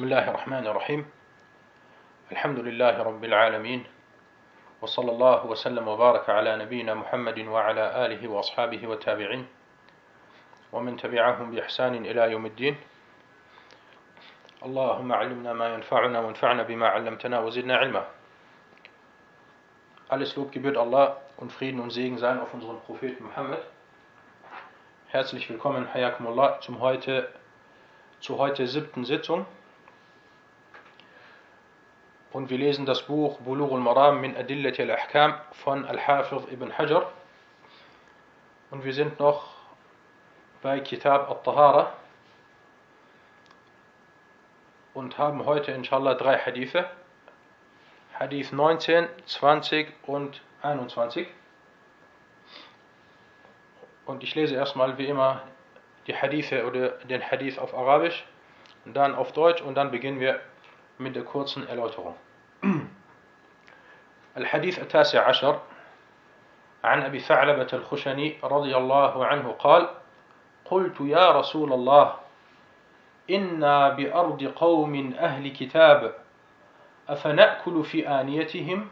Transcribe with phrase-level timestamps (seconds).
[0.00, 1.06] بسم الله الرحمن الرحيم
[2.32, 3.84] الحمد لله رب العالمين
[4.80, 9.46] وصلى الله وسلم وبارك على نبينا محمد وعلى آله وأصحابه والتابعين
[10.72, 12.76] ومن تبعهم بإحسان إلى يوم الدين
[14.64, 18.04] اللهم علمنا ما ينفعنا وانفعنا بما علمتنا وزدنا علما
[20.08, 23.60] Alles Lob gebührt Allah und Frieden und Segen sein auf unseren Propheten Muhammad.
[25.08, 27.28] Herzlich willkommen, Hayakumullah, zum heute,
[28.20, 29.44] zur heute siebten Sitzung.
[32.32, 37.10] Und wir lesen das Buch Bulugh al-Maram min Adillat al-Ahkam von Al-Hafiz ibn Hajar.
[38.70, 39.48] Und wir sind noch
[40.62, 41.92] bei Kitab al-Tahara
[44.94, 46.88] und haben heute inshallah drei Hadithe.
[48.14, 51.26] Hadith 19, 20 und 21.
[54.06, 55.42] Und ich lese erstmal wie immer
[56.06, 58.24] die Hadithe oder den Hadith auf Arabisch,
[58.84, 60.40] dann auf Deutsch und dann beginnen wir
[61.00, 62.14] mit der kurzen Erläuterung.
[64.36, 65.60] الحديث التاسع عشر
[66.84, 69.88] عن أبي ثعلبة الخشني رضي الله عنه قال
[70.64, 72.14] قلت يا رسول الله
[73.30, 76.14] إنا بأرض قوم أهل كتاب
[77.08, 78.88] أفنأكل في آنيتهم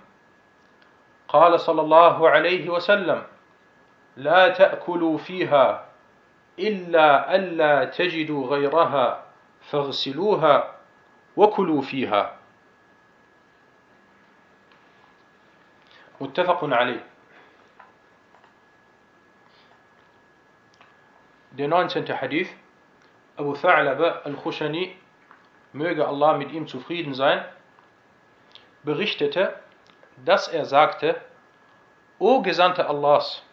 [1.29, 3.23] قال صلى الله عليه وسلم
[4.17, 5.85] لا تأكلوا فيها
[6.59, 9.25] إلا ألا تجدوا غيرها
[9.61, 10.78] فاغسلوها
[11.38, 12.38] وكلوا فيها
[16.22, 17.06] متفق عليه
[21.56, 22.18] Der 19.
[22.18, 22.50] Hadith
[23.38, 24.96] Abu Tha'laba al-Khushani,
[25.72, 27.46] möge Allah mit ihm zufrieden sein,
[28.84, 29.54] berichtete,
[30.26, 31.20] dass er sagte,
[32.20, 33.44] O Gesandte Allahs,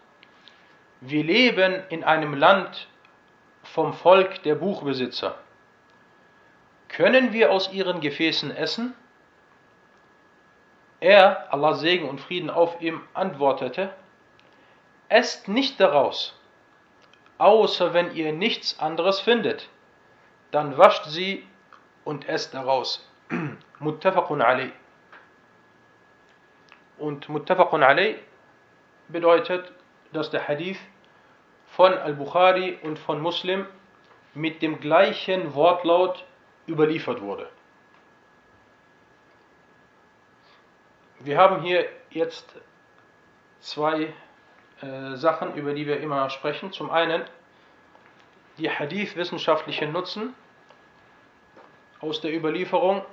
[1.01, 2.89] wir leben in einem Land
[3.63, 5.37] vom Volk der Buchbesitzer.
[6.96, 8.96] Können wir aus ihren Gefäßen essen?
[11.02, 13.94] Er, Allah Segen und Frieden auf ihm, antwortete,
[15.10, 16.40] Esst nicht daraus,
[17.38, 19.68] außer wenn ihr nichts anderes findet,
[20.52, 21.46] dann wascht sie
[22.06, 23.06] und esst daraus.
[23.80, 24.72] Muttafaqun alayh.
[26.98, 28.16] Und Muttafaqun alayh
[29.10, 29.70] bedeutet,
[30.14, 30.80] dass der Hadith
[31.68, 33.66] von Al-Bukhari und von Muslim
[34.34, 36.24] mit dem gleichen Wortlaut
[36.68, 37.50] überliefert wurde.
[41.20, 42.56] Wir haben hier jetzt
[43.60, 44.14] zwei
[44.82, 46.72] äh, Sachen, über die wir immer sprechen.
[46.72, 47.24] Zum einen
[48.58, 50.34] die Hadith-wissenschaftlichen Nutzen
[52.00, 53.04] aus der Überlieferung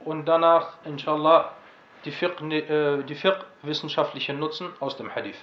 [0.00, 1.52] und danach, inshallah,
[2.04, 5.38] die Fiqh-wissenschaftlichen Nutzen aus dem Hadith.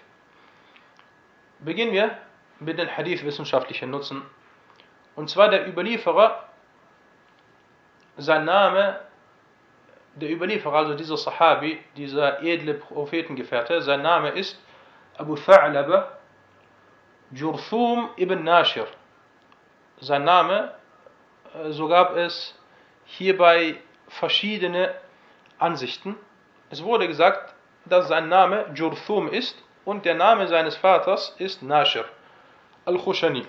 [1.59, 2.17] Beginnen wir
[2.59, 4.21] mit den Hadith-wissenschaftlichen Nutzen.
[5.15, 6.48] Und zwar der Überlieferer,
[8.19, 8.99] sein Name,
[10.15, 14.59] der Überlieferer, also dieser Sahabi, dieser edle Prophetengefährte, sein Name ist
[15.17, 16.07] Abu Tha'laba
[17.31, 18.87] Jurthum ibn Nashir.
[20.01, 20.71] Sein Name,
[21.69, 22.55] so gab es
[23.05, 24.93] hierbei verschiedene
[25.57, 26.15] Ansichten.
[26.69, 27.53] Es wurde gesagt,
[27.85, 32.05] dass sein Name Jurthum ist und der Name seines Vaters ist Nashir
[32.85, 33.45] al-Khushani.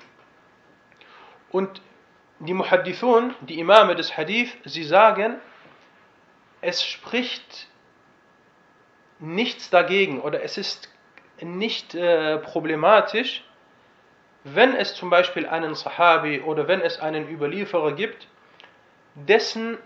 [1.50, 1.80] Und
[2.40, 5.36] die Muhaddithun, die Imame des Hadith, sie sagen,
[6.62, 7.68] es spricht
[9.18, 10.88] nichts dagegen oder es ist
[11.42, 13.44] nicht äh, problematisch,
[14.44, 18.26] wenn es zum Beispiel einen Sahabi oder wenn es einen Überlieferer gibt,
[19.14, 19.76] dessen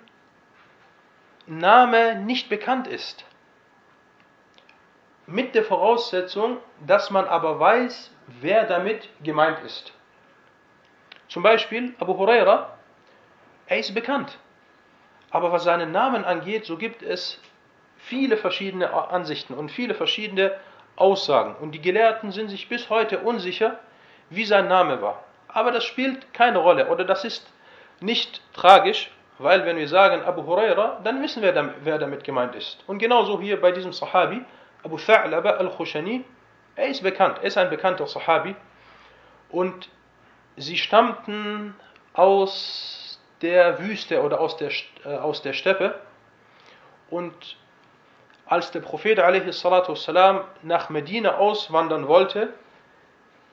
[1.47, 3.25] Name nicht bekannt ist.
[5.27, 9.93] Mit der Voraussetzung, dass man aber weiß, wer damit gemeint ist.
[11.29, 12.77] Zum Beispiel Abu Huraira,
[13.67, 14.39] er ist bekannt.
[15.31, 17.41] Aber was seinen Namen angeht, so gibt es
[17.97, 20.53] viele verschiedene Ansichten und viele verschiedene
[20.97, 21.57] Aussagen.
[21.57, 23.79] Und die Gelehrten sind sich bis heute unsicher,
[24.31, 25.25] wie sein Name war.
[25.49, 27.51] Aber das spielt keine Rolle oder das ist
[28.01, 32.83] nicht tragisch, weil wenn wir sagen Abu Huraira, dann wissen wir, wer damit gemeint ist.
[32.87, 34.45] Und genauso hier bei diesem Sahabi,
[34.83, 36.25] Abu Tha'laba al-Khushani,
[36.77, 38.55] er ist bekannt, er ist ein bekannter Sahabi.
[39.49, 39.89] Und
[40.58, 41.76] sie stammten
[42.14, 44.72] aus der Wüste oder aus der,
[45.06, 45.96] äh, aus der Steppe.
[47.10, 47.58] Und
[48.46, 52.54] als der Prophet والسلام, nach Medina auswandern wollte,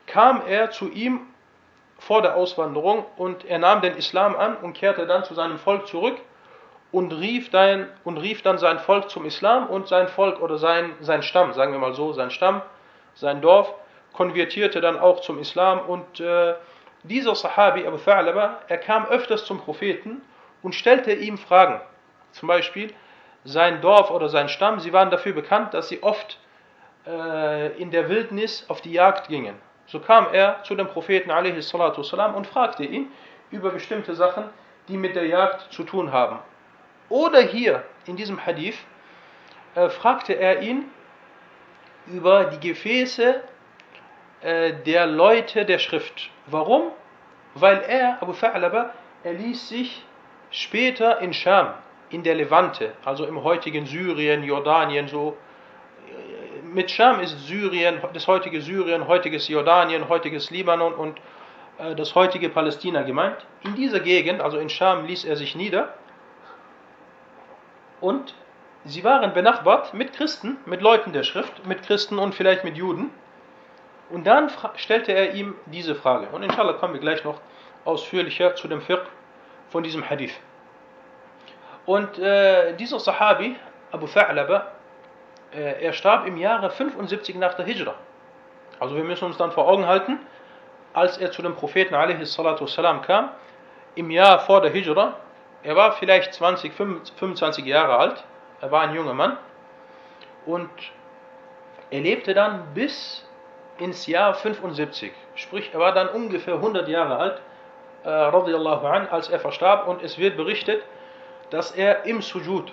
[0.07, 1.21] kam er zu ihm
[1.99, 5.87] vor der Auswanderung und er nahm den Islam an und kehrte dann zu seinem Volk
[5.87, 6.17] zurück
[6.93, 10.95] und rief dann, und rief dann sein Volk zum Islam und sein Volk oder sein,
[11.01, 12.63] sein Stamm, sagen wir mal so, sein Stamm,
[13.15, 13.73] sein Dorf,
[14.13, 16.55] konvertierte dann auch zum Islam und äh,
[17.03, 20.23] dieser Sahabi Abu Tha'laba, er kam öfters zum Propheten
[20.63, 21.81] und stellte ihm Fragen.
[22.33, 22.93] Zum Beispiel
[23.45, 26.39] sein Dorf oder sein Stamm, sie waren dafür bekannt, dass sie oft
[27.07, 29.55] äh, in der Wildnis auf die Jagd gingen.
[29.87, 33.13] So kam er zu dem Propheten والسلام, und fragte ihn
[33.51, 34.45] über bestimmte Sachen,
[34.89, 36.41] die mit der Jagd zu tun haben.
[37.09, 38.79] Oder hier in diesem Hadith
[39.77, 40.91] äh, fragte er ihn
[42.09, 43.43] über die Gefäße
[44.41, 46.30] äh, der Leute der Schrift.
[46.48, 46.92] Warum?
[47.56, 48.92] Weil er, Abu Fa'laba,
[49.24, 50.04] er ließ sich
[50.52, 51.74] später in Scham,
[52.10, 55.38] in der Levante, also im heutigen Syrien, Jordanien, so.
[56.64, 61.20] Mit Scham ist Syrien, das heutige Syrien, heutiges Jordanien, heutiges Libanon und
[61.78, 63.38] äh, das heutige Palästina gemeint.
[63.64, 65.94] In dieser Gegend, also in Scham, ließ er sich nieder
[68.00, 68.34] und
[68.86, 73.12] sie waren benachbart mit Christen, mit Leuten der Schrift, mit Christen und vielleicht mit Juden.
[74.11, 76.29] Und dann stellte er ihm diese Frage.
[76.29, 77.41] Und inshallah kommen wir gleich noch
[77.85, 79.03] ausführlicher zu dem Fiqh
[79.71, 80.35] von diesem Hadith.
[81.87, 83.57] Und äh, dieser Sahabi,
[83.93, 84.63] Abu Tha'laba,
[85.53, 87.95] äh, er starb im Jahre 75 nach der Hijra.
[88.79, 90.19] Also wir müssen uns dann vor Augen halten,
[90.93, 93.31] als er zu dem Propheten والسلام, kam,
[93.95, 95.15] im Jahr vor der Hijra,
[95.63, 98.25] er war vielleicht 20, 25 Jahre alt,
[98.61, 99.37] er war ein junger Mann
[100.45, 100.71] und
[101.91, 103.27] er lebte dann bis
[103.82, 107.42] ins Jahr 75, sprich er war dann ungefähr 100 Jahre alt,
[108.04, 110.84] äh, an, als er verstarb und es wird berichtet,
[111.50, 112.72] dass er im Sujud,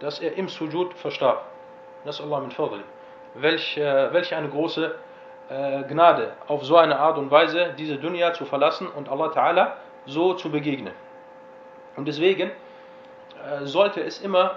[0.00, 1.44] dass er im Sujud verstarb.
[2.04, 2.82] Das Allah mit Fadl.
[3.34, 4.94] Welch, äh, welch eine große
[5.48, 9.72] äh, Gnade, auf so eine Art und Weise diese Dunya zu verlassen und Allah Ta'ala
[10.06, 10.92] so zu begegnen.
[11.96, 14.56] Und deswegen äh, sollte es immer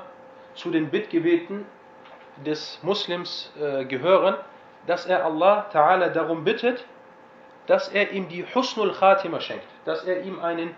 [0.55, 1.65] zu den Bittgebeten
[2.45, 4.35] des Muslims äh, gehören,
[4.87, 6.85] dass er Allah Ta'ala darum bittet,
[7.67, 10.75] dass er ihm die Husnul Khatima schenkt, dass er ihm einen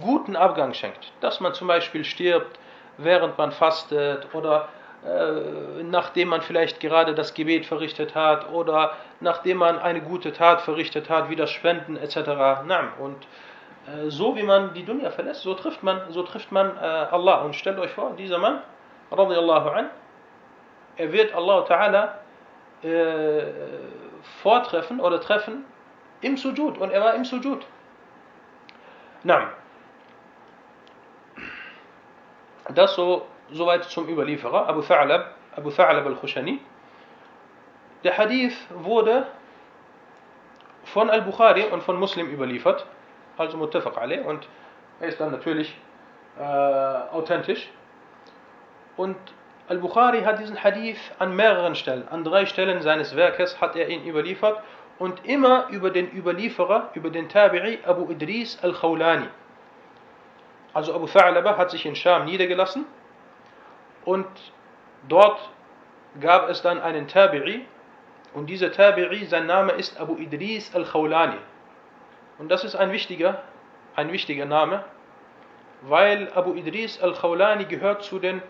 [0.00, 1.12] guten Abgang schenkt.
[1.20, 2.58] Dass man zum Beispiel stirbt,
[2.96, 4.68] während man fastet oder
[5.04, 10.60] äh, nachdem man vielleicht gerade das Gebet verrichtet hat oder nachdem man eine gute Tat
[10.60, 12.16] verrichtet hat, wie das Spenden etc.
[12.98, 13.16] Und
[13.86, 17.42] äh, so wie man die Dunya verlässt, so trifft man, so trifft man äh, Allah.
[17.42, 18.60] Und stellt euch vor, dieser Mann,
[19.10, 19.90] radiallahu an,
[20.96, 22.08] er wird Allah Ta'ala
[22.82, 23.44] äh,
[24.42, 25.64] vortreffen oder treffen
[26.20, 26.78] im Sujud.
[26.78, 27.64] Und er war im Sujud.
[29.22, 29.48] Naam.
[32.74, 35.24] Das so, soweit zum Überlieferer, Abu Tha'lab,
[35.56, 36.60] Abu Tha'lab al-Khushani.
[38.04, 39.26] Der Hadith wurde
[40.84, 42.86] von Al-Bukhari und von Muslim überliefert,
[43.36, 44.48] also Muttafaq alayh, und
[45.00, 45.76] er ist dann natürlich
[46.38, 47.70] äh, authentisch.
[48.96, 49.16] Und
[49.70, 54.04] Al-Bukhari hat diesen Hadith an mehreren Stellen, an drei Stellen seines Werkes hat er ihn
[54.04, 54.60] überliefert
[54.98, 59.28] und immer über den Überlieferer, über den Tabi'i Abu Idris al-Khawlani.
[60.74, 62.84] Also Abu Tha'laba hat sich in Scham niedergelassen
[64.04, 64.26] und
[65.08, 65.38] dort
[66.20, 67.60] gab es dann einen Tabi'i
[68.34, 71.38] und dieser Tabi'i, sein Name ist Abu Idris al-Khawlani.
[72.38, 73.40] Und das ist ein wichtiger,
[73.94, 74.84] ein wichtiger Name,
[75.82, 78.42] weil Abu Idris al-Khawlani gehört zu den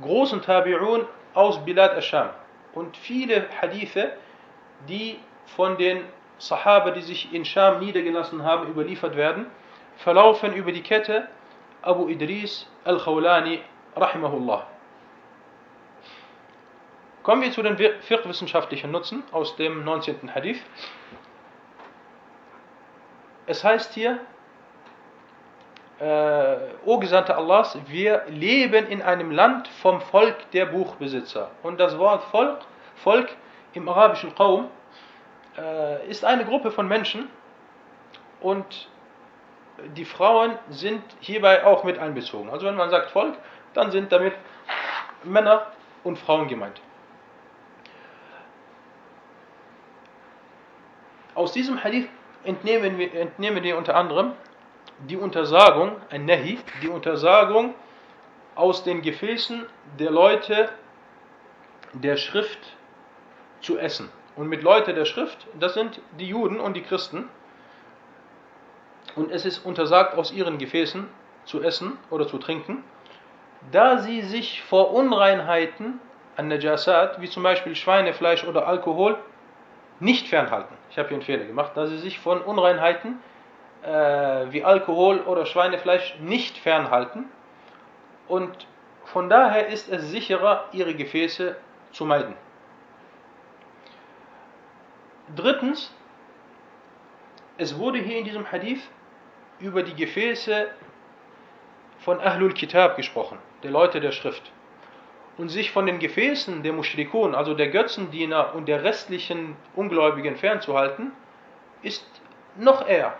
[0.00, 2.30] großen Tabi'un aus Bilad al-Sham.
[2.74, 4.12] Und viele Hadithe,
[4.88, 5.18] die
[5.56, 6.04] von den
[6.38, 9.46] Sahaba, die sich in Scham niedergelassen haben, überliefert werden,
[9.96, 11.28] verlaufen über die Kette
[11.82, 13.60] Abu Idris al-Khawlani
[13.96, 14.66] rahimahullah.
[17.22, 20.34] Kommen wir zu den fiqh-wissenschaftlichen Nutzen aus dem 19.
[20.34, 20.60] Hadith.
[23.46, 24.18] Es heißt hier,
[26.00, 31.50] äh, O Gesandte Allahs, wir leben in einem Land vom Volk der Buchbesitzer.
[31.62, 32.58] Und das Wort Volk,
[32.96, 33.28] Volk
[33.74, 34.68] im arabischen Qaum
[35.56, 37.28] äh, ist eine Gruppe von Menschen
[38.40, 38.88] und
[39.96, 42.50] die Frauen sind hierbei auch mit einbezogen.
[42.50, 43.34] Also wenn man sagt Volk,
[43.74, 44.34] dann sind damit
[45.24, 45.66] Männer
[46.04, 46.80] und Frauen gemeint.
[51.34, 52.08] Aus diesem Hadith
[52.44, 54.32] entnehmen wir, entnehmen wir unter anderem
[55.08, 57.74] die Untersagung, ein Nahi, die Untersagung
[58.54, 59.66] aus den Gefäßen
[59.98, 60.68] der Leute
[61.92, 62.58] der Schrift
[63.60, 64.10] zu essen.
[64.36, 67.28] Und mit Leute der Schrift, das sind die Juden und die Christen,
[69.16, 71.08] und es ist untersagt, aus ihren Gefäßen
[71.44, 72.82] zu essen oder zu trinken,
[73.70, 76.00] da sie sich vor Unreinheiten
[76.36, 79.16] an Najasat, wie zum Beispiel Schweinefleisch oder Alkohol,
[80.00, 80.74] nicht fernhalten.
[80.90, 83.20] Ich habe hier einen Fehler gemacht, da sie sich von Unreinheiten
[83.84, 87.26] äh, wie Alkohol oder Schweinefleisch nicht fernhalten
[88.28, 88.66] und
[89.04, 91.56] von daher ist es sicherer, ihre Gefäße
[91.92, 92.34] zu meiden.
[95.36, 95.94] Drittens,
[97.58, 98.82] es wurde hier in diesem Hadith
[99.60, 100.68] über die Gefäße
[101.98, 104.50] von Ahlul Kitab gesprochen, der Leute der Schrift.
[105.36, 111.12] Und sich von den Gefäßen der Mushrikun, also der Götzendiener und der restlichen Ungläubigen fernzuhalten,
[111.82, 112.06] ist
[112.56, 113.14] noch eher.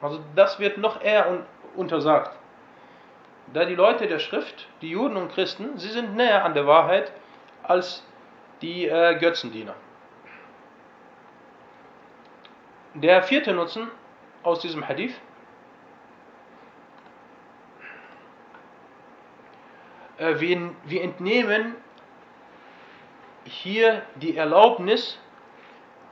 [0.00, 2.36] Also das wird noch eher untersagt.
[3.52, 7.12] Da die Leute der Schrift, die Juden und Christen, sie sind näher an der Wahrheit
[7.62, 8.04] als
[8.60, 9.74] die äh, Götzendiener.
[12.94, 13.88] Der vierte Nutzen
[14.42, 15.14] aus diesem Hadith
[20.18, 21.74] äh, wir, wir entnehmen
[23.44, 25.18] hier die Erlaubnis,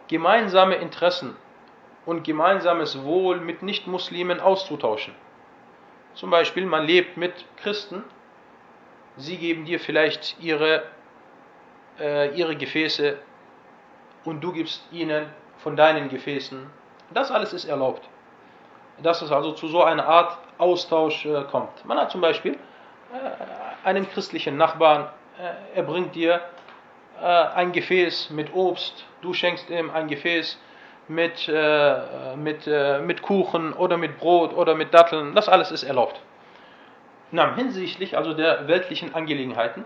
[0.08, 1.36] gemeinsame Interessen
[2.06, 5.14] und gemeinsames Wohl mit Nichtmuslimen auszutauschen.
[6.14, 8.02] Zum Beispiel, man lebt mit Christen,
[9.16, 10.84] sie geben dir vielleicht ihre,
[11.98, 13.18] äh, ihre Gefäße
[14.24, 15.26] und du gibst ihnen
[15.58, 16.70] von deinen Gefäßen.
[17.10, 18.08] Das alles ist erlaubt.
[19.02, 21.84] Dass es also zu so einer Art Austausch äh, kommt.
[21.84, 25.08] Man hat zum Beispiel äh, einen christlichen Nachbarn,
[25.38, 26.40] äh, er bringt dir
[27.20, 30.58] äh, ein Gefäß mit Obst, du schenkst ihm ein Gefäß
[31.08, 35.84] mit, äh, mit, äh, mit Kuchen oder mit Brot oder mit Datteln, das alles ist
[35.84, 36.20] erlaubt.
[37.30, 39.84] Na, hinsichtlich also der weltlichen Angelegenheiten,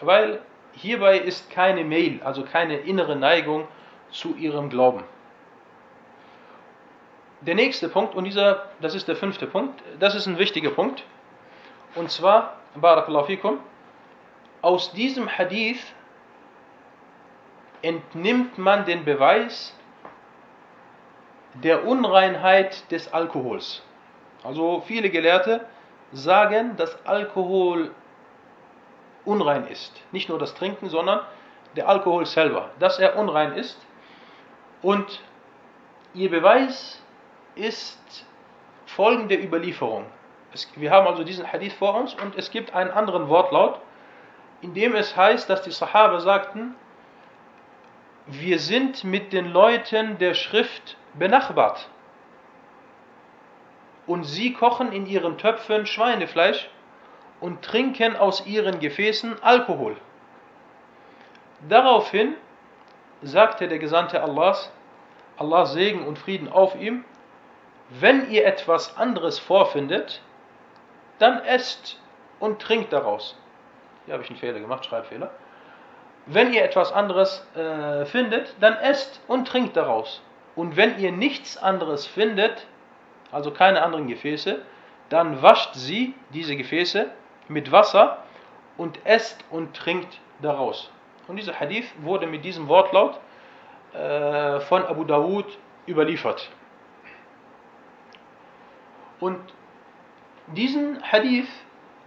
[0.00, 0.40] weil
[0.72, 3.66] hierbei ist keine Mail, also keine innere Neigung
[4.10, 5.04] zu ihrem Glauben.
[7.42, 11.02] Der nächste Punkt, und dieser, das ist der fünfte Punkt, das ist ein wichtiger Punkt,
[11.94, 13.58] und zwar, Barakallahu fikum,
[14.62, 15.82] aus diesem Hadith
[17.82, 19.74] entnimmt man den Beweis,
[21.54, 23.82] der Unreinheit des Alkohols.
[24.42, 25.66] Also viele Gelehrte
[26.12, 27.90] sagen, dass Alkohol
[29.24, 29.92] unrein ist.
[30.12, 31.20] Nicht nur das Trinken, sondern
[31.76, 33.78] der Alkohol selber, dass er unrein ist.
[34.82, 35.20] Und
[36.14, 37.02] ihr Beweis
[37.54, 38.26] ist
[38.86, 40.06] folgende Überlieferung.
[40.52, 43.80] Es, wir haben also diesen Hadith vor uns und es gibt einen anderen Wortlaut,
[44.62, 46.74] in dem es heißt, dass die Sahaba sagten,
[48.26, 51.88] wir sind mit den Leuten der Schrift benachbart.
[54.06, 56.68] Und sie kochen in ihren Töpfen Schweinefleisch
[57.40, 59.96] und trinken aus ihren Gefäßen Alkohol.
[61.68, 62.34] Daraufhin
[63.22, 64.70] sagte der Gesandte Allahs,
[65.36, 67.04] Allah Segen und Frieden auf ihm,
[67.90, 70.22] wenn ihr etwas anderes vorfindet,
[71.18, 72.00] dann esst
[72.38, 73.36] und trinkt daraus.
[74.04, 75.30] Hier habe ich einen Fehler gemacht, Schreibfehler.
[76.26, 80.22] Wenn ihr etwas anderes äh, findet, dann esst und trinkt daraus.
[80.54, 82.66] Und wenn ihr nichts anderes findet,
[83.32, 84.60] also keine anderen Gefäße,
[85.08, 87.10] dann wascht sie diese Gefäße
[87.48, 88.18] mit Wasser
[88.76, 90.90] und esst und trinkt daraus.
[91.26, 93.18] Und dieser Hadith wurde mit diesem Wortlaut
[93.92, 95.46] äh, von Abu Dawud
[95.86, 96.48] überliefert.
[99.18, 99.38] Und
[100.48, 101.48] diesen Hadith,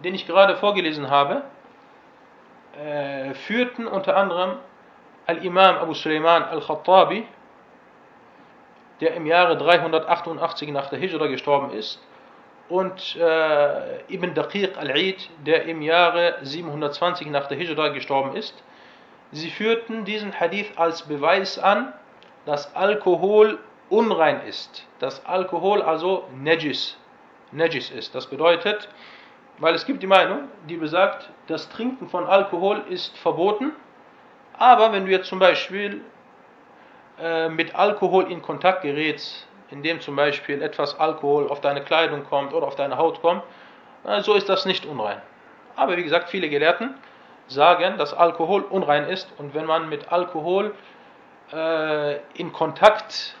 [0.00, 1.42] den ich gerade vorgelesen habe,
[2.76, 4.58] äh, führten unter anderem
[5.26, 7.26] Al-Imam Abu Sulaiman Al-Khattabi
[9.00, 12.00] der im Jahre 388 nach der Hijra gestorben ist,
[12.68, 18.54] und äh, Ibn Daqiq al-Eid, der im Jahre 720 nach der Hijra gestorben ist.
[19.32, 21.92] Sie führten diesen Hadith als Beweis an,
[22.46, 23.58] dass Alkohol
[23.90, 26.96] unrein ist, dass Alkohol also Najis,
[27.52, 28.14] Najis ist.
[28.14, 28.88] Das bedeutet,
[29.58, 33.72] weil es gibt die Meinung, die besagt, das Trinken von Alkohol ist verboten,
[34.58, 36.00] aber wenn du jetzt zum Beispiel
[37.20, 42.52] äh, mit Alkohol in Kontakt gerätst, indem zum Beispiel etwas Alkohol auf deine Kleidung kommt
[42.52, 43.42] oder auf deine Haut kommt,
[44.04, 45.20] äh, so ist das nicht unrein.
[45.76, 46.94] Aber wie gesagt, viele Gelehrten
[47.46, 50.74] sagen, dass Alkohol unrein ist und wenn man mit Alkohol
[51.52, 53.36] äh, in Kontakt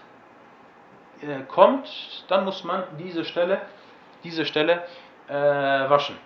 [1.22, 3.60] äh, kommt, dann muss man diese Stelle,
[4.24, 4.82] diese Stelle
[5.28, 6.16] äh, waschen.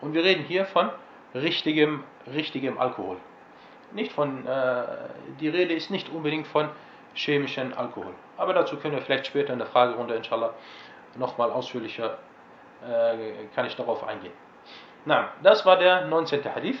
[0.00, 0.90] Und wir reden hier von
[1.34, 3.18] richtigem, richtigem Alkohol
[3.92, 4.84] nicht von, äh,
[5.40, 6.68] die Rede ist nicht unbedingt von
[7.14, 8.14] chemischen Alkohol.
[8.36, 10.54] Aber dazu können wir vielleicht später in der Fragerunde, inshallah,
[11.16, 12.18] nochmal ausführlicher,
[12.86, 14.32] äh, kann ich darauf eingehen.
[15.04, 16.44] Na, das war der 19.
[16.54, 16.78] Hadith.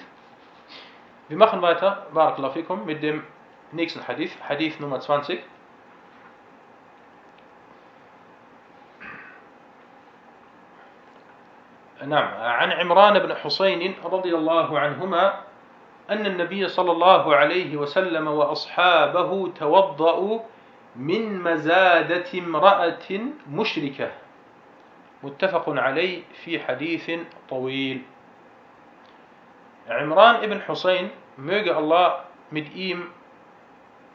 [1.28, 3.24] Wir machen weiter, Barakallahu fikum, mit dem
[3.72, 5.40] nächsten Hadith, Hadith Nummer 20.
[12.04, 15.40] نعم عن عمران بن حسين رضي الله عنهما
[16.10, 20.40] أن النبي صلى الله عليه وسلم وأصحابه توضأوا
[20.96, 23.08] من مزادة امرأة
[23.50, 24.10] مشركة.
[25.22, 27.10] متفق عليه في حديث
[27.48, 28.02] طويل.
[29.88, 33.10] Imran ibn Hussein, möge Allah mit ihm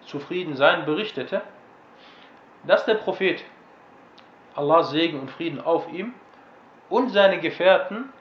[0.06, 1.42] zufrieden sein, berichtete,
[2.64, 3.44] dass der Prophet,
[4.56, 6.14] Allah Segen und Frieden auf ihm,
[6.92, 8.14] und seine Gefährten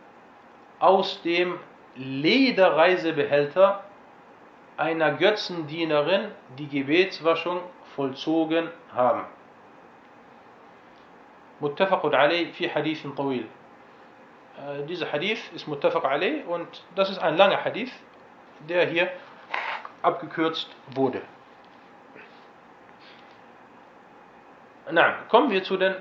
[0.79, 1.59] aus dem
[1.97, 3.85] Lederreisebehälter
[4.77, 7.61] einer Götzendienerin die Gebetswaschung
[7.95, 9.25] vollzogen haben.
[11.59, 13.45] Muttafaq alayh fi Hadith طويل.
[14.57, 17.93] Äh, dieser Hadith ist Muttafaq alayh und das ist ein langer Hadith,
[18.69, 19.11] der hier
[20.01, 21.21] abgekürzt wurde.
[24.91, 25.95] Na, kommen wir zu den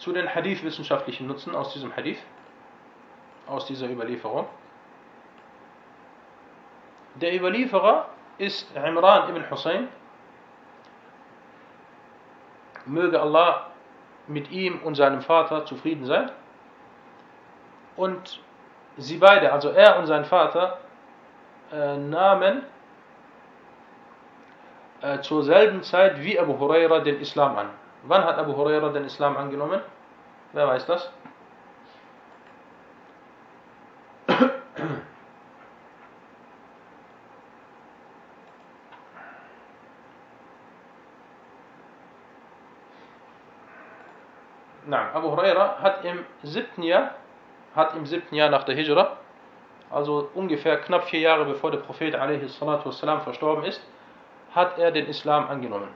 [0.00, 2.18] zu den Hadith-wissenschaftlichen Nutzen aus diesem Hadith,
[3.46, 4.48] aus dieser Überlieferung.
[7.16, 9.88] Der Überlieferer ist Imran ibn Hussein.
[12.86, 13.66] Möge Allah
[14.26, 16.30] mit ihm und seinem Vater zufrieden sein.
[17.96, 18.40] Und
[18.96, 20.78] sie beide, also er und sein Vater,
[21.72, 22.62] äh, nahmen
[25.02, 27.79] äh, zur selben Zeit wie Abu Huraira den Islam an.
[28.04, 29.80] Wann hat Abu Huraira den Islam angenommen?
[30.52, 31.10] Wer weiß das?
[44.86, 47.14] Nein, Abu Huraira hat im siebten Jahr,
[47.76, 49.18] hat im siebten Jahr nach der Hijra,
[49.90, 52.56] also ungefähr knapp vier Jahre bevor der Prophet a.s.
[53.22, 53.80] verstorben ist,
[54.52, 55.88] hat er den Islam angenommen.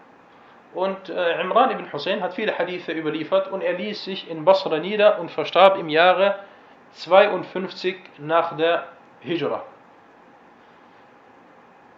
[0.74, 4.78] Und äh, Imran ibn Hussein hat viele Hadithe überliefert und er ließ sich in Basra
[4.78, 6.40] nieder und verstarb im Jahre
[6.94, 8.88] 52 nach der
[9.20, 9.62] Hijra.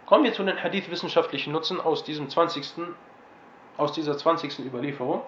[0.05, 2.85] Kommen wir zu den Hadith-wissenschaftlichen Nutzen aus, diesem 20.,
[3.77, 4.59] aus dieser 20.
[4.59, 5.21] Überlieferung.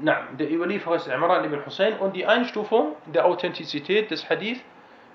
[0.00, 4.60] Na, der Überlieferer ist Imran ibn Hussein und die Einstufung der Authentizität des Hadith.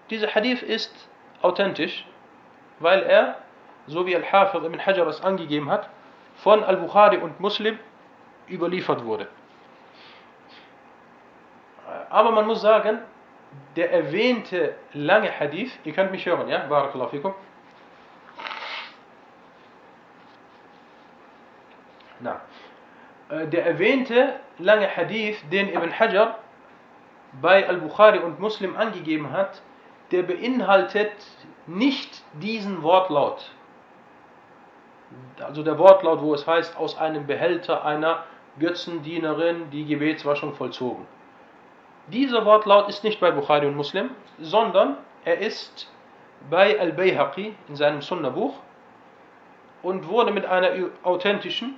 [0.10, 1.10] Dieser Hadith ist
[1.42, 2.06] authentisch,
[2.80, 3.38] weil er,
[3.88, 5.90] so wie Al-Hafid ibn Hajar es angegeben hat,
[6.36, 7.78] von Al-Bukhari und Muslim
[8.50, 9.28] überliefert wurde.
[12.10, 13.00] Aber man muss sagen,
[13.76, 16.66] der erwähnte lange Hadith, ihr könnt mich hören, ja?
[16.68, 17.34] Barakallahu fikum.
[22.20, 22.42] Na.
[23.30, 26.40] Äh, der erwähnte lange Hadith, den Ibn Hajar
[27.42, 29.62] bei Al-Bukhari und Muslim angegeben hat,
[30.12, 31.12] der beinhaltet
[31.66, 33.52] nicht diesen Wortlaut.
[35.40, 38.24] Also der Wortlaut, wo es heißt, aus einem Behälter einer
[38.60, 41.06] Götzendienerin die Gebetswaschung vollzogen.
[42.08, 45.90] Dieser Wortlaut ist nicht bei Bukhari und Muslim, sondern er ist
[46.50, 48.60] bei Al-Bayhaqi in seinem Sunnah-Buch
[49.82, 51.76] und wurde mit einer authentischen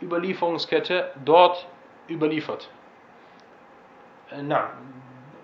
[0.00, 1.66] Überlieferungskette dort
[2.08, 2.68] überliefert.
[4.30, 4.70] Äh, na,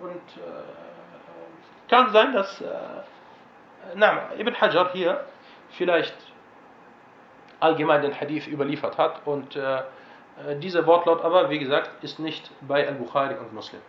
[0.01, 2.67] und äh, kann sein, dass äh,
[3.95, 5.25] na, Ibn Hajar hier
[5.71, 6.15] vielleicht
[7.63, 12.51] allgemein den Hadith überliefert hat und äh, äh, dieser Wortlaut aber, wie gesagt, ist nicht
[12.61, 13.81] bei Al-Bukhari und Muslim.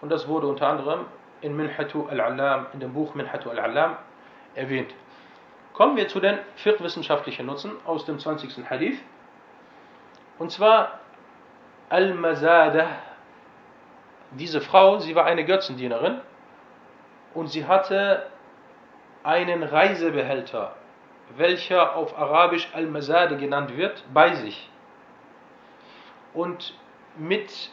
[0.00, 1.06] Und das wurde unter anderem
[1.40, 3.96] in Minhatu al-Allam, in dem Buch Minhatu al-Allam
[4.54, 4.94] erwähnt.
[5.72, 8.68] Kommen wir zu den fiqh-wissenschaftlichen Nutzen aus dem 20.
[8.70, 8.98] Hadith.
[10.38, 11.00] Und zwar
[11.88, 12.86] Al-Mazada.
[14.32, 16.20] Diese Frau, sie war eine Götzendienerin
[17.34, 18.26] und sie hatte
[19.22, 20.74] einen Reisebehälter,
[21.36, 24.70] welcher auf Arabisch Al-Mazade genannt wird, bei sich.
[26.32, 26.74] Und
[27.16, 27.70] mit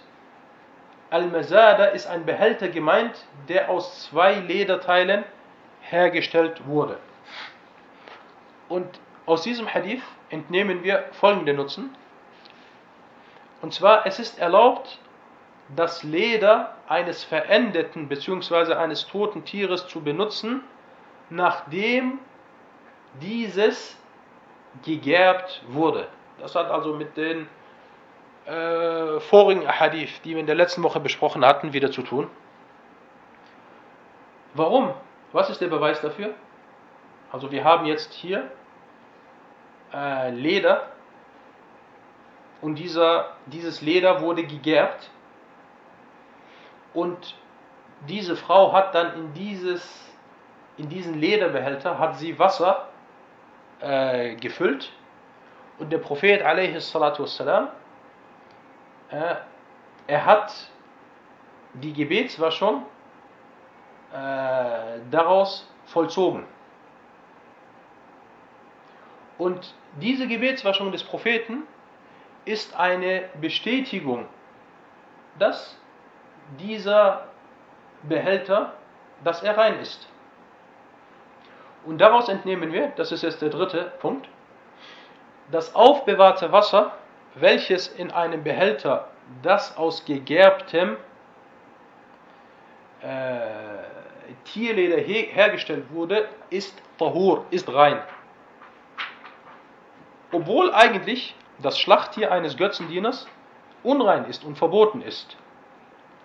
[1.10, 5.24] Al-Mazada ist ein Behälter gemeint, der aus zwei Lederteilen
[5.82, 6.98] hergestellt wurde.
[8.70, 8.88] Und
[9.26, 11.96] aus diesem Hadith entnehmen wir folgende Nutzen.
[13.62, 15.00] Und zwar, es ist erlaubt,
[15.76, 18.74] das Leder eines verendeten bzw.
[18.74, 20.62] eines toten Tieres zu benutzen,
[21.30, 22.20] nachdem
[23.22, 23.98] dieses
[24.84, 26.08] gegerbt wurde.
[26.40, 27.48] Das hat also mit den
[28.46, 32.28] äh, vorigen Hadith, die wir in der letzten Woche besprochen hatten, wieder zu tun.
[34.56, 34.94] Warum?
[35.32, 36.34] Was ist der Beweis dafür?
[37.32, 38.52] Also wir haben jetzt hier
[39.94, 40.94] äh, Leder,
[42.64, 45.10] und dieser, dieses Leder wurde gegerbt
[46.94, 47.36] und
[48.08, 50.14] diese Frau hat dann in, dieses,
[50.78, 52.88] in diesen Lederbehälter hat sie Wasser
[53.84, 54.92] äh, gefüllt
[55.80, 57.70] und der Prophet wassalam,
[59.10, 59.36] äh,
[60.08, 60.54] er hat
[61.74, 62.86] die Gebetswaschung
[64.12, 66.46] äh, daraus vollzogen.
[69.38, 71.64] Und diese Gebetswaschung des Propheten
[72.46, 74.28] ist eine Bestätigung,
[75.40, 75.78] dass
[76.60, 77.28] dieser
[78.04, 78.74] Behälter,
[79.24, 80.08] dass er rein ist.
[81.86, 84.28] Und daraus entnehmen wir, das ist jetzt der dritte Punkt,
[85.52, 86.94] das aufbewahrte Wasser,
[87.36, 89.08] welches in einem Behälter
[89.42, 90.98] das aus gegerbtem
[93.02, 93.40] äh,
[94.46, 98.00] Tierleder her hergestellt wurde, ist tahur, ist rein.
[100.32, 103.28] Obwohl eigentlich das Schlachttier eines Götzendieners
[103.84, 105.38] unrein ist und verboten ist.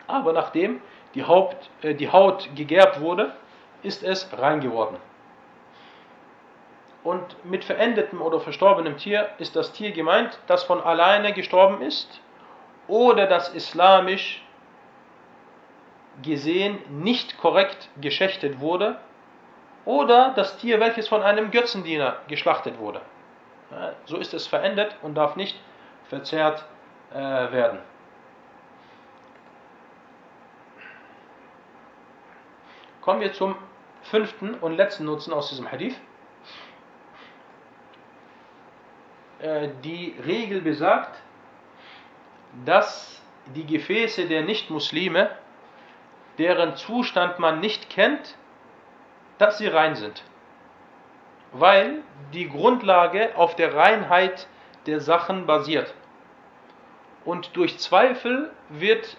[0.07, 0.81] Aber nachdem
[1.15, 3.35] die, Haupt, äh, die Haut gegerbt wurde,
[3.83, 4.97] ist es rein geworden.
[7.05, 12.21] Und mit verendetem oder verstorbenem Tier ist das Tier gemeint, das von alleine gestorben ist
[12.89, 14.45] oder das islamisch
[16.23, 18.99] gesehen nicht korrekt geschächtet wurde
[19.85, 23.01] oder das Tier, welches von einem Götzendiener geschlachtet wurde.
[24.07, 25.59] So ist es verendet und darf nicht
[26.09, 26.65] verzehrt
[27.13, 27.81] äh, werden.
[33.03, 33.55] Kommen wir zum
[34.03, 35.95] fünften und letzten Nutzen aus diesem Hadith.
[35.95, 36.01] Äh,
[39.85, 41.21] die Regel besagt,
[42.65, 43.23] dass
[43.55, 45.31] die Gefäße der Nichtmuslime,
[46.39, 48.37] deren Zustand man nicht kennt,
[49.39, 50.23] dass sie rein sind.
[51.53, 54.47] Weil die Grundlage auf der Reinheit
[54.87, 55.95] der Sachen basiert.
[57.25, 59.17] Und durch Zweifel wird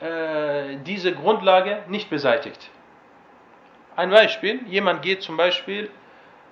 [0.00, 2.70] äh, diese Grundlage nicht beseitigt.
[3.96, 5.90] Ein Beispiel, jemand geht zum Beispiel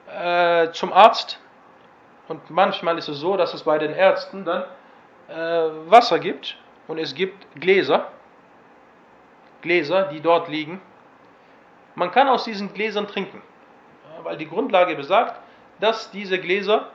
[0.09, 1.41] äh, zum Arzt
[2.29, 4.65] und manchmal ist es so, dass es bei den Ärzten dann
[5.29, 6.57] äh, Wasser gibt
[6.89, 8.11] und es gibt Gläser,
[9.61, 10.81] Gläser, die dort liegen.
[11.95, 13.43] Man kann aus diesen Gläsern trinken,
[14.23, 15.41] weil die Grundlage besagt,
[15.81, 16.91] dass diese Gläser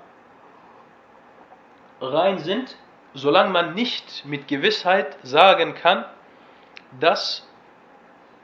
[2.02, 2.78] rein sind,
[3.14, 6.06] solange man nicht mit Gewissheit sagen kann,
[7.00, 7.48] dass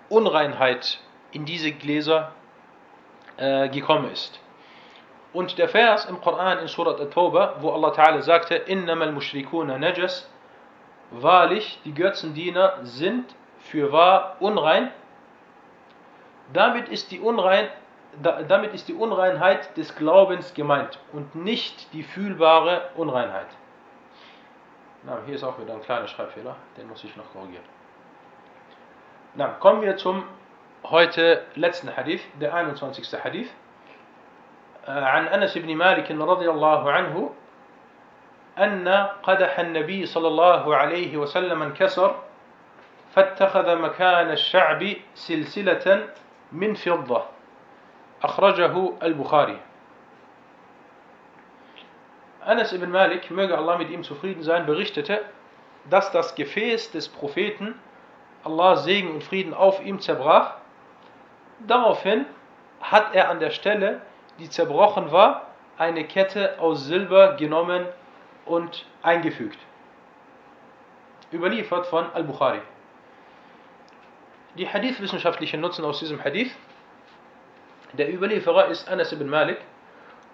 [0.10, 1.00] Unreinheit
[1.32, 2.34] in diese Gläser
[3.38, 4.40] äh, gekommen ist.
[5.34, 10.30] Und der Vers im Koran in Surat At-Tawbah, wo Allah Ta'ala sagte, Innamal mushrikuna najas,
[11.10, 14.92] wahrlich, die Götzendiener sind für wahr unrein.
[16.52, 17.68] Damit ist die, Unrein,
[18.48, 23.48] damit ist die Unreinheit des Glaubens gemeint und nicht die fühlbare Unreinheit.
[25.04, 27.66] Na, hier ist auch wieder ein kleiner Schreibfehler, den muss ich noch korrigieren.
[29.36, 30.24] Na, kommen wir zum
[30.84, 33.24] heute letzten Hadith, der 21.
[33.24, 33.50] Hadith.
[34.88, 37.34] عن أنس بن مالك رضي الله عنه
[38.58, 38.88] أن
[39.24, 42.16] قدح النبي صلى الله عليه وسلم انكسر
[43.16, 44.84] فاتخذ مكان الشعب
[45.16, 46.08] سلسلة
[46.52, 47.24] من فضة
[48.24, 49.60] أخرجه البخاري
[52.46, 55.22] Anas ibn Malik, möge Allah mit ihm zufrieden sein, berichtete,
[55.90, 57.80] dass das Gefäß des Propheten,
[58.44, 60.56] Allah Segen und Frieden auf ihm zerbrach.
[61.60, 62.26] Daraufhin
[62.82, 64.02] hat er an der Stelle
[64.44, 67.86] die zerbrochen war, eine Kette aus Silber genommen
[68.46, 69.58] und eingefügt.
[71.32, 72.60] Überliefert von Al-Bukhari.
[74.58, 76.52] Die Hadith-wissenschaftlichen Nutzen aus diesem Hadith.
[77.94, 79.60] Der Überlieferer ist Anas ibn Malik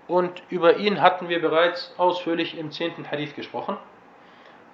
[0.07, 3.11] und über ihn hatten wir bereits ausführlich im 10.
[3.11, 3.77] Hadith gesprochen.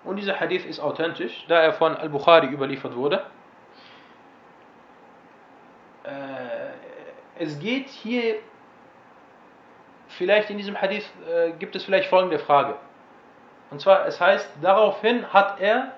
[0.06, 3.26] Und dieser Hadith ist authentisch, da er von Al-Bukhari überliefert wurde.
[6.04, 8.36] Äh, es geht hier
[10.15, 12.75] vielleicht in diesem Hadith äh, gibt es vielleicht folgende Frage.
[13.71, 15.93] Und zwar, es heißt, daraufhin hat er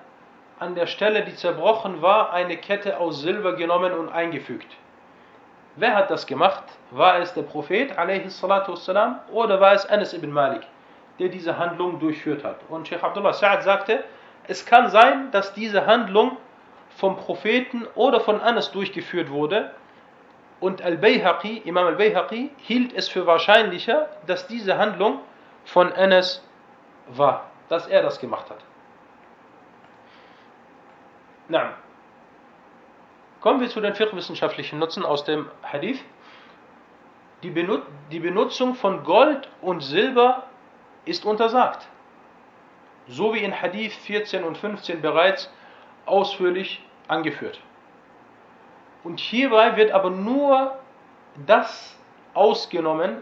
[0.59, 4.67] an der Stelle, die zerbrochen war, eine Kette aus Silber genommen und eingefügt.
[5.75, 6.63] Wer hat das gemacht?
[6.91, 10.61] War es der Prophet والسلام, oder war es Anas ibn Malik,
[11.17, 12.59] der diese Handlung durchführt hat?
[12.69, 14.03] Und Sheikh Abdullah Sa'ad sagte,
[14.47, 16.37] es kann sein, dass diese Handlung
[16.97, 19.71] vom Propheten oder von Anas durchgeführt wurde,
[20.60, 25.20] und Al-Bayhaqi, Imam Al-Bayhaqi, hielt es für wahrscheinlicher, dass diese Handlung
[25.64, 26.44] von Anas
[27.08, 28.58] war, dass er das gemacht hat.
[31.48, 31.74] Na,
[33.40, 36.00] kommen wir zu den fiqh-wissenschaftlichen Nutzen aus dem Hadith.
[37.42, 40.44] Die, Benut die Benutzung von Gold und Silber
[41.04, 41.86] ist untersagt.
[43.06, 45.50] So wie in Hadith 14 und 15 bereits
[46.04, 47.60] ausführlich angeführt.
[49.03, 50.77] Und hierbei wird aber nur
[51.45, 51.97] das
[52.33, 53.17] ausgenommen,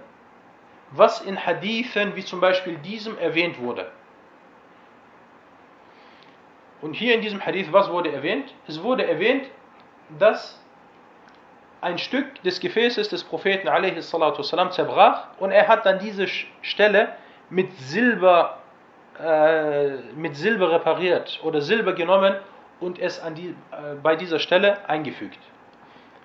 [0.91, 3.91] was in Hadithen wie zum Beispiel diesem erwähnt wurde.
[6.81, 8.53] Und hier in diesem Hadith, was wurde erwähnt?
[8.67, 9.47] Es wurde erwähnt,
[10.17, 10.59] dass
[11.79, 16.27] ein Stück des Gefäßes des Propheten والسلام, zerbrach und er hat dann diese
[16.61, 17.15] Stelle
[17.49, 18.59] mit Silber,
[19.19, 22.35] äh, mit Silber repariert oder Silber genommen
[22.79, 25.39] und es an die, äh, bei dieser Stelle eingefügt.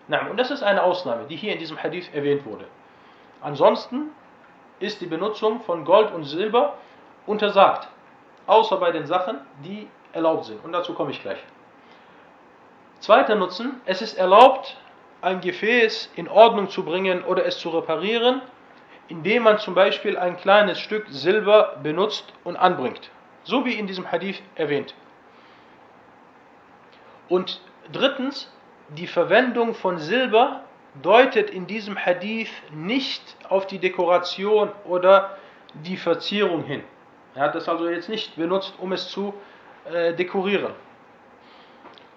[0.07, 2.65] Und das ist eine Ausnahme, die hier in diesem Hadith erwähnt wurde.
[3.41, 4.09] Ansonsten
[4.79, 6.77] ist die Benutzung von Gold und Silber
[7.25, 7.87] untersagt,
[8.47, 10.63] außer bei den Sachen, die erlaubt sind.
[10.65, 11.39] Und dazu komme ich gleich.
[12.99, 14.77] Zweiter Nutzen, es ist erlaubt,
[15.21, 18.41] ein Gefäß in Ordnung zu bringen oder es zu reparieren,
[19.07, 23.09] indem man zum Beispiel ein kleines Stück Silber benutzt und anbringt.
[23.43, 24.93] So wie in diesem Hadith erwähnt.
[27.27, 27.61] Und
[27.91, 28.51] drittens,
[28.97, 30.63] die Verwendung von Silber
[31.01, 35.37] deutet in diesem Hadith nicht auf die Dekoration oder
[35.73, 36.83] die Verzierung hin.
[37.33, 39.33] Er hat das also jetzt nicht benutzt, um es zu
[39.85, 40.73] äh, dekorieren.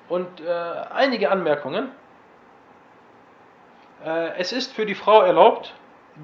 [0.08, 0.50] Und äh,
[0.92, 1.90] einige Anmerkungen.
[4.04, 5.72] Äh, es ist für die Frau erlaubt,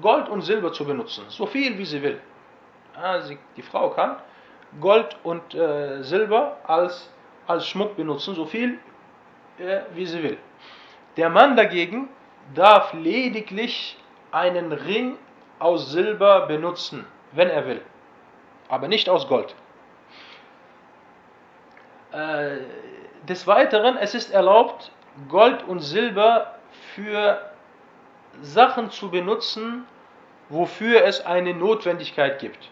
[0.01, 2.19] Gold und Silber zu benutzen, so viel wie sie will.
[2.95, 4.17] Ja, sie, die Frau kann
[4.79, 7.09] Gold und äh, Silber als,
[7.47, 8.79] als Schmuck benutzen, so viel
[9.61, 10.37] äh, wie sie will.
[11.17, 12.09] Der Mann dagegen
[12.55, 13.97] darf lediglich
[14.31, 15.17] einen Ring
[15.59, 17.81] aus Silber benutzen, wenn er will,
[18.69, 19.53] aber nicht aus Gold.
[22.11, 22.57] Äh,
[23.27, 24.91] des Weiteren, es ist erlaubt,
[25.29, 26.55] Gold und Silber
[26.95, 27.39] für
[28.41, 29.85] Sachen zu benutzen,
[30.49, 32.69] wofür es eine Notwendigkeit gibt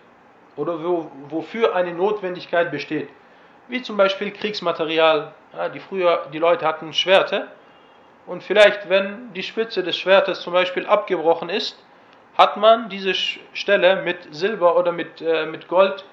[0.56, 3.10] oder wo, wofür eine Notwendigkeit besteht.
[3.67, 5.34] Wie zum Beispiel Kriegsmaterial.
[5.53, 7.47] Ja, die früher, die Leute hatten Schwerte
[8.25, 11.83] und vielleicht, wenn die Spitze des Schwertes zum Beispiel abgebrochen ist,
[12.38, 16.05] hat man diese Stelle mit Silber oder mit, äh, mit Gold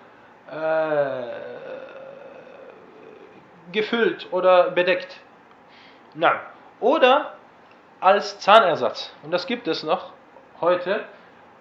[0.51, 1.23] äh,
[3.73, 5.21] gefüllt oder bedeckt.
[6.15, 6.41] Nein.
[6.81, 7.35] Oder
[8.01, 9.13] als Zahnersatz.
[9.23, 10.13] Und das gibt es noch
[10.61, 11.05] heute,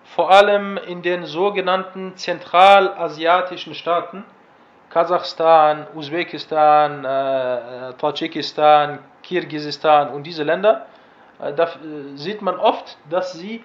[0.03, 4.23] vor allem in den sogenannten zentralasiatischen Staaten,
[4.89, 10.86] Kasachstan, Usbekistan, äh, Tadschikistan, Kirgisistan und diese Länder,
[11.39, 13.63] äh, da äh, sieht man oft, dass sie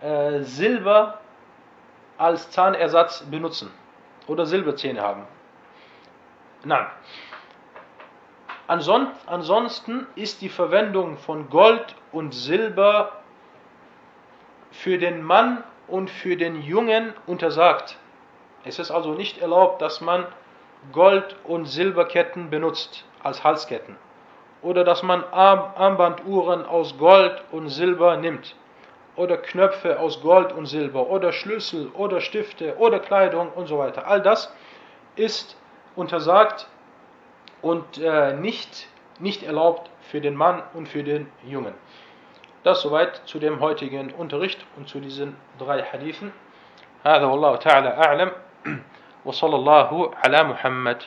[0.00, 1.18] äh, Silber
[2.18, 3.70] als Zahnersatz benutzen
[4.26, 5.26] oder Silberzähne haben.
[6.64, 6.86] Nein.
[8.68, 13.12] Ansonsten ist die Verwendung von Gold und Silber
[14.70, 17.98] für den Mann und für den Jungen untersagt.
[18.64, 20.26] Es ist also nicht erlaubt, dass man
[20.91, 23.97] Gold- und Silberketten benutzt als Halsketten
[24.61, 28.55] oder dass man Armbanduhren aus Gold und Silber nimmt
[29.15, 34.07] oder Knöpfe aus Gold und Silber oder Schlüssel oder Stifte oder Kleidung und so weiter.
[34.07, 34.53] All das
[35.15, 35.57] ist
[35.95, 36.67] untersagt
[37.61, 38.87] und äh, nicht,
[39.19, 41.73] nicht erlaubt für den Mann und für den Jungen.
[42.63, 46.31] Das soweit zu dem heutigen Unterricht und zu diesen drei Hadithen.
[47.03, 48.31] هذا والله تعالى أعلم
[49.24, 51.02] وصلى الله على محمد.